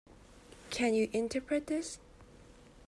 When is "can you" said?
0.71-1.11